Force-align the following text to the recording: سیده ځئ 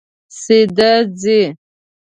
سیده 0.41 0.91
ځئ 1.21 1.43